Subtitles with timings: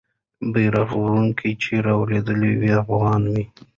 [0.53, 3.43] بیرغ وړونکی چې رالوېدلی وو، افغان وو.